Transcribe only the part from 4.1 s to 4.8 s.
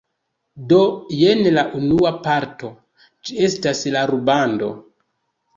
rubando